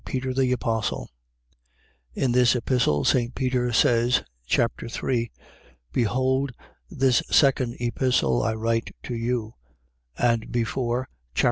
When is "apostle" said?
0.51-1.11